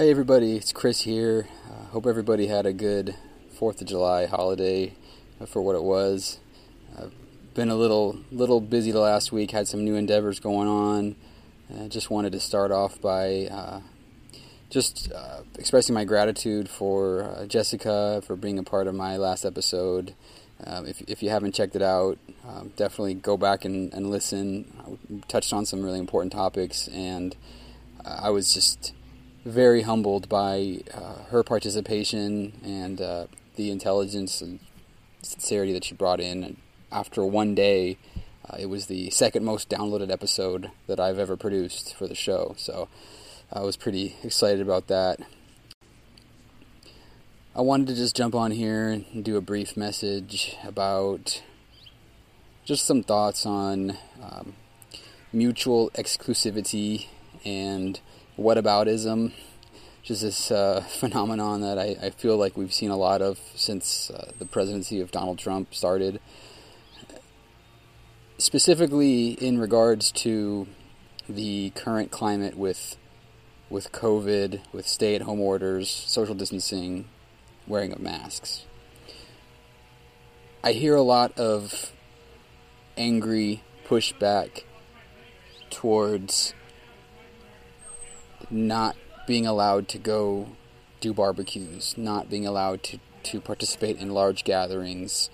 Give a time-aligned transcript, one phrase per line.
[0.00, 1.46] Hey everybody, it's Chris here.
[1.70, 3.16] Uh, hope everybody had a good
[3.54, 4.94] 4th of July holiday
[5.46, 6.40] for what it was.
[6.98, 7.12] I've
[7.52, 11.16] been a little little busy the last week, had some new endeavors going on.
[11.78, 13.80] I just wanted to start off by uh,
[14.70, 19.44] just uh, expressing my gratitude for uh, Jessica for being a part of my last
[19.44, 20.14] episode.
[20.64, 22.16] Um, if, if you haven't checked it out,
[22.48, 24.64] um, definitely go back and, and listen.
[24.78, 27.36] I touched on some really important topics, and
[28.02, 28.94] uh, I was just
[29.44, 33.26] very humbled by uh, her participation and uh,
[33.56, 34.60] the intelligence and
[35.22, 36.56] sincerity that she brought in.
[36.92, 37.98] After one day,
[38.48, 42.54] uh, it was the second most downloaded episode that I've ever produced for the show,
[42.56, 42.88] so
[43.52, 45.20] I was pretty excited about that.
[47.54, 51.42] I wanted to just jump on here and do a brief message about
[52.64, 54.54] just some thoughts on um,
[55.32, 57.08] mutual exclusivity
[57.44, 58.00] and
[58.38, 59.32] whataboutism,
[60.02, 64.10] just this uh, phenomenon that I, I, feel like we've seen a lot of since
[64.10, 66.20] uh, the presidency of Donald Trump started.
[68.38, 70.66] Specifically, in regards to
[71.28, 72.96] the current climate with
[73.68, 77.08] with COVID, with stay-at-home orders, social distancing,
[77.68, 78.64] wearing of masks.
[80.64, 81.92] I hear a lot of
[82.96, 84.64] angry pushback
[85.70, 86.52] towards
[88.50, 90.48] not being allowed to go
[91.00, 95.30] do barbecues, not being allowed to, to participate in large gatherings,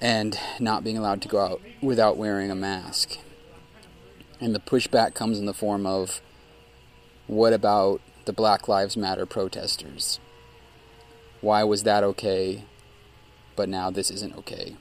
[0.00, 3.18] and not being allowed to go out without wearing a mask.
[4.40, 6.20] And the pushback comes in the form of
[7.26, 10.20] what about the Black Lives Matter protesters?
[11.40, 12.64] Why was that okay,
[13.54, 14.76] but now this isn't okay?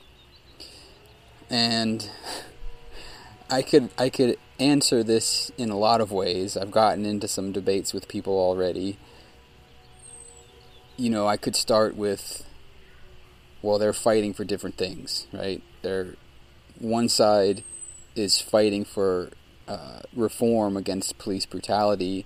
[1.49, 2.09] And
[3.49, 6.55] I could I could answer this in a lot of ways.
[6.55, 8.97] I've gotten into some debates with people already.
[10.97, 12.45] You know, I could start with
[13.61, 15.63] well, they're fighting for different things, right?
[15.81, 16.15] They're
[16.79, 17.63] one side
[18.15, 19.29] is fighting for
[19.67, 22.25] uh, reform against police brutality.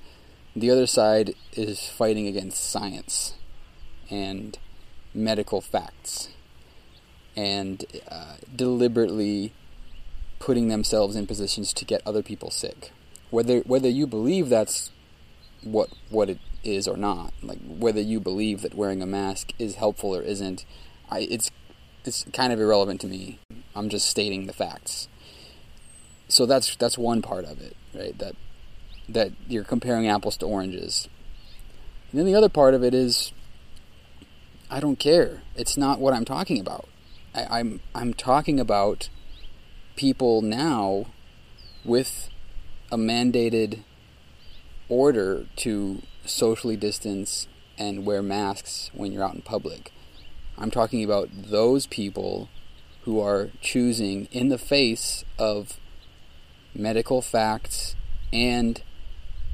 [0.55, 3.35] The other side is fighting against science
[4.09, 4.57] and
[5.13, 6.29] medical facts
[7.35, 9.53] and uh, deliberately
[10.39, 12.91] putting themselves in positions to get other people sick.
[13.29, 14.91] Whether whether you believe that's
[15.63, 19.75] what what it is or not, like whether you believe that wearing a mask is
[19.75, 20.65] helpful or isn't,
[21.09, 21.51] I, it's
[22.05, 23.39] it's kind of irrelevant to me.
[23.75, 25.07] I'm just stating the facts.
[26.27, 28.17] So that's that's one part of it, right?
[28.17, 28.35] That
[29.07, 31.07] that you're comparing apples to oranges.
[32.11, 33.31] And then the other part of it is
[34.69, 35.41] I don't care.
[35.55, 36.87] It's not what I'm talking about.
[37.33, 39.09] I, I'm I'm talking about
[39.99, 41.05] people now
[41.83, 42.29] with
[42.89, 43.81] a mandated
[44.87, 49.91] order to socially distance and wear masks when you're out in public.
[50.57, 52.47] I'm talking about those people
[53.01, 55.81] who are choosing, in the face of
[56.73, 57.97] medical facts
[58.31, 58.81] and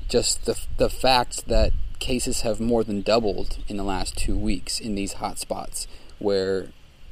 [0.07, 4.79] just the, the fact that cases have more than doubled in the last two weeks
[4.79, 5.87] in these hotspots
[6.19, 6.67] where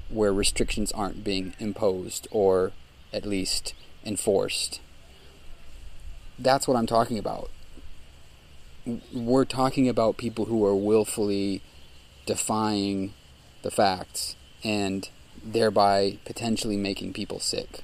[0.10, 2.74] where restrictions aren't being imposed or
[3.14, 3.74] at least
[4.06, 4.82] enforced.
[6.38, 7.50] That's what I'm talking about.
[9.14, 11.62] We're talking about people who are willfully
[12.26, 13.14] defying
[13.62, 15.10] the facts and
[15.44, 17.84] thereby potentially making people sick.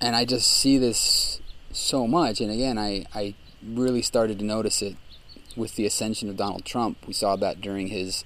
[0.00, 1.40] And I just see this
[1.72, 2.40] so much.
[2.40, 4.96] And again, I, I really started to notice it
[5.56, 6.98] with the ascension of Donald Trump.
[7.06, 8.24] We saw that during his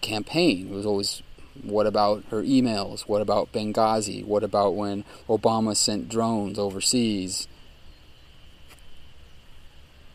[0.00, 0.68] campaign.
[0.68, 1.22] It was always
[1.64, 3.02] what about her emails?
[3.02, 4.24] What about Benghazi?
[4.24, 7.48] What about when Obama sent drones overseas?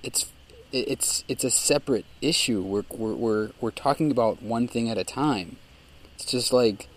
[0.03, 0.31] It's
[0.71, 2.61] it's it's a separate issue.
[2.61, 5.57] We're we're we're we're talking about one thing at a time.
[6.15, 6.89] It's just like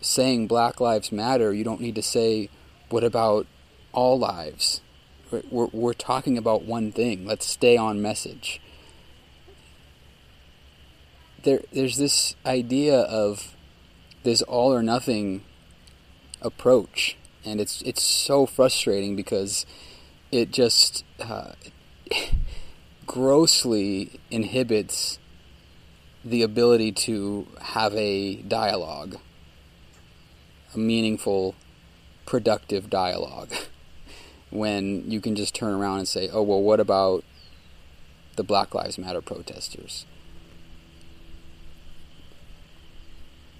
[0.00, 1.52] saying Black Lives Matter.
[1.52, 2.48] You don't need to say
[2.90, 3.46] what about
[3.92, 4.80] all lives.
[5.50, 7.26] We're we're talking about one thing.
[7.26, 8.60] Let's stay on message.
[11.42, 13.55] There there's this idea of
[14.26, 15.42] this all or nothing
[16.42, 19.64] approach, and it's it's so frustrating because
[20.32, 21.52] it just uh,
[23.06, 25.20] grossly inhibits
[26.24, 29.16] the ability to have a dialogue,
[30.74, 31.54] a meaningful,
[32.26, 33.52] productive dialogue,
[34.50, 37.22] when you can just turn around and say, oh, well, what about
[38.34, 40.04] the Black Lives Matter protesters?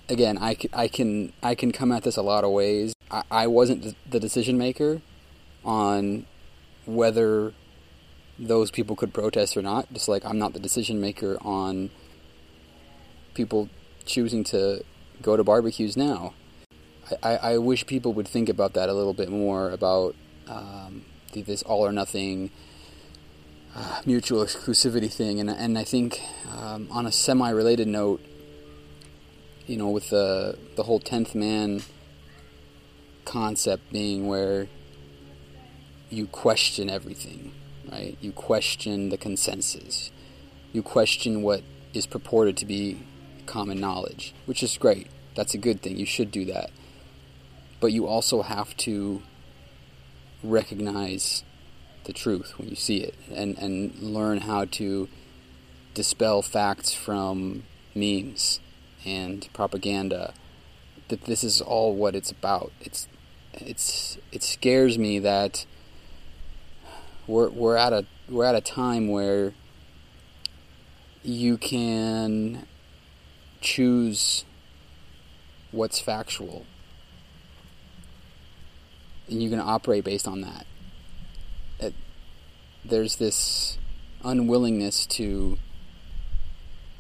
[0.09, 2.95] Again, I, I can I can come at this a lot of ways.
[3.11, 5.01] I, I wasn't the decision maker
[5.65, 6.27] on
[6.85, 7.53] whether
[8.39, 11.91] those people could protest or not, just like I'm not the decision maker on
[13.35, 13.69] people
[14.05, 14.85] choosing to
[15.23, 16.35] go to barbecues now.
[17.23, 20.17] I, I, wish people would think about that a little bit more about
[20.49, 22.51] um, this all or nothing
[23.77, 25.39] uh, mutual exclusivity thing.
[25.39, 26.21] And, and I think
[26.59, 28.21] um, on a semi related note,
[29.67, 31.83] you know, with the, the whole 10th man
[33.25, 34.69] concept being where
[36.09, 37.53] you question everything,
[37.91, 38.17] right?
[38.21, 40.11] You question the consensus.
[40.73, 43.03] You question what is purported to be
[43.47, 45.09] common knowledge, which is great.
[45.35, 45.97] That's a good thing.
[45.97, 46.71] You should do that.
[47.81, 49.23] But you also have to
[50.43, 51.43] recognize
[52.05, 55.09] the truth when you see it and, and learn how to
[55.95, 57.65] dispel facts from
[57.95, 58.61] memes
[59.07, 60.35] and propaganda
[61.09, 63.09] that this is all what it's about it's
[63.55, 65.65] it's it scares me that
[67.27, 69.55] we're we're at a we're at a time where
[71.23, 72.67] you can
[73.61, 74.45] choose
[75.73, 76.65] what's factual
[79.29, 80.67] and you can operate based on that.
[81.81, 81.95] It,
[82.85, 83.79] there's this
[84.25, 85.59] unwillingness to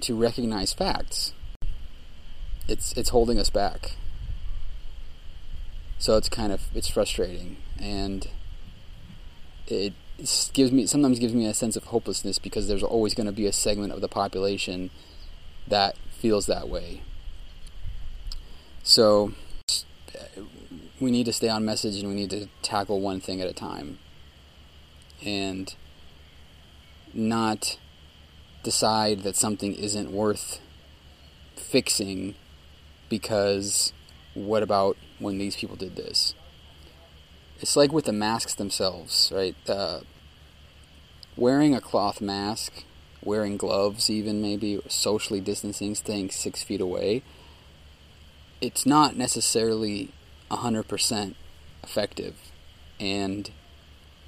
[0.00, 1.32] to recognize facts.
[2.68, 3.92] It's it's holding us back.
[5.98, 8.28] So it's kind of it's frustrating and
[9.66, 9.92] it
[10.52, 13.46] gives me sometimes gives me a sense of hopelessness because there's always going to be
[13.46, 14.90] a segment of the population
[15.66, 17.02] that feels that way.
[18.82, 19.32] So
[21.00, 23.52] we need to stay on message and we need to tackle one thing at a
[23.52, 23.98] time
[25.24, 25.74] and
[27.12, 27.78] not
[28.62, 30.60] decide that something isn't worth
[31.56, 32.34] fixing
[33.08, 33.92] because
[34.34, 36.34] what about when these people did this?
[37.60, 39.56] It's like with the masks themselves, right?
[39.68, 40.00] Uh,
[41.36, 42.84] wearing a cloth mask,
[43.22, 47.22] wearing gloves, even maybe socially distancing, staying six feet away,
[48.60, 50.10] it's not necessarily
[50.50, 51.34] 100%
[51.82, 52.36] effective.
[53.00, 53.50] And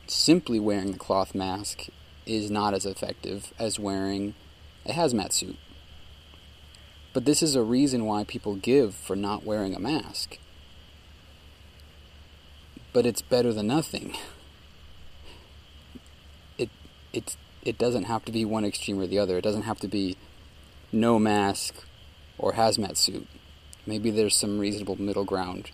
[0.06, 1.88] simply wearing the cloth mask
[2.26, 4.34] is not as effective as wearing
[4.86, 5.56] a hazmat suit.
[7.18, 10.38] But this is a reason why people give for not wearing a mask.
[12.92, 14.16] But it's better than nothing.
[16.56, 16.70] It
[17.12, 19.36] it it doesn't have to be one extreme or the other.
[19.36, 20.16] It doesn't have to be
[20.92, 21.74] no mask
[22.38, 23.26] or hazmat suit.
[23.84, 25.72] Maybe there's some reasonable middle ground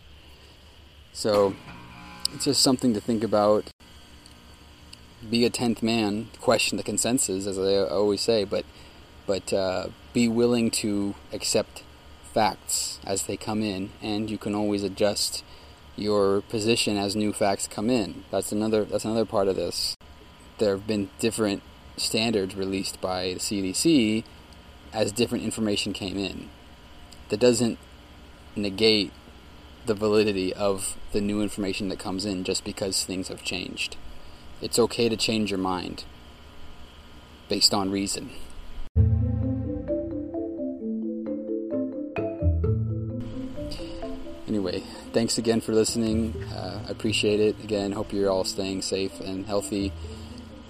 [1.14, 1.55] so
[2.32, 3.70] it's just something to think about.
[5.31, 8.64] Be a tenth man, question the consensus, as I always say, but
[9.26, 11.82] but uh, be willing to accept
[12.32, 15.44] facts as they come in, and you can always adjust
[15.96, 18.25] your position as new facts come in.
[18.31, 19.96] That's another that's another part of this.
[20.58, 21.62] There have been different
[21.96, 24.25] standards released by the CDC
[24.93, 26.49] as different information came in.
[27.28, 27.78] That doesn't
[28.56, 29.12] negate
[29.87, 33.96] the validity of the new information that comes in just because things have changed.
[34.61, 36.05] It's okay to change your mind
[37.49, 38.31] based on reason.
[44.54, 44.78] Anyway,
[45.12, 46.32] thanks again for listening.
[46.54, 47.56] Uh, I appreciate it.
[47.64, 49.92] Again, hope you're all staying safe and healthy.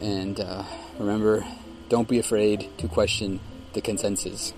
[0.00, 0.64] And uh,
[0.98, 1.44] remember,
[1.90, 3.40] don't be afraid to question
[3.74, 4.54] the consensus.